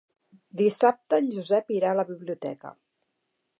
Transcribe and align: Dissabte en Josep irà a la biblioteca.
Dissabte 0.61 1.19
en 1.23 1.29
Josep 1.35 1.71
irà 1.77 1.93
a 1.93 1.99
la 2.01 2.07
biblioteca. 2.09 2.75